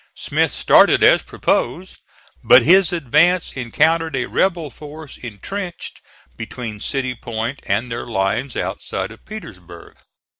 [0.15, 1.99] Smith started as proposed,
[2.43, 6.01] but his advance encountered a rebel force intrenched
[6.35, 9.95] between City Point and their lines outside of Petersburg.